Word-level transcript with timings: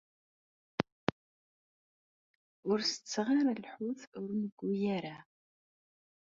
Ur 2.69 2.79
tetteɣ 2.89 3.27
ara 3.39 3.53
lḥut 3.63 4.01
ur 4.21 4.29
newwi 4.39 4.77
ara. 4.97 5.17